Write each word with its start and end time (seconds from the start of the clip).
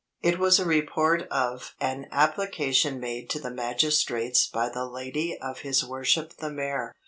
It 0.23 0.39
was 0.39 0.57
a 0.57 0.65
report 0.65 1.27
of 1.29 1.75
"an 1.79 2.07
application 2.11 2.99
made 2.99 3.29
to 3.29 3.39
the 3.39 3.51
magistrates 3.51 4.47
by 4.47 4.67
the 4.67 4.87
lady 4.87 5.37
of 5.39 5.59
his 5.59 5.85
worship 5.85 6.37
the 6.37 6.49
Mayor." 6.49 6.91